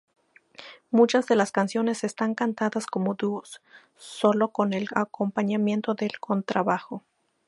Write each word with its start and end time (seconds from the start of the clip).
Muchas 0.89 1.27
de 1.27 1.35
las 1.35 1.51
canciones 1.51 2.03
están 2.03 2.33
cantadas 2.33 2.87
como 2.87 3.13
dúos, 3.13 3.61
solo 3.97 4.47
con 4.49 4.73
el 4.73 4.87
acompañamiento 4.95 5.93
del 5.93 6.19
contrabajo. 6.19 7.03